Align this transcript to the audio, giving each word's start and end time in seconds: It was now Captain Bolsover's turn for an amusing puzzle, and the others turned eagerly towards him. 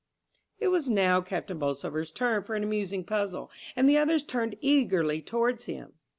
It 0.57 0.69
was 0.69 0.89
now 0.89 1.21
Captain 1.21 1.59
Bolsover's 1.59 2.09
turn 2.09 2.41
for 2.41 2.55
an 2.55 2.63
amusing 2.63 3.03
puzzle, 3.03 3.51
and 3.75 3.87
the 3.87 3.99
others 3.99 4.23
turned 4.23 4.57
eagerly 4.59 5.21
towards 5.21 5.65
him. 5.65 5.93